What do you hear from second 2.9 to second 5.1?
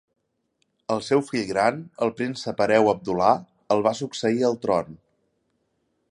Abdullah, el va succeir al tron.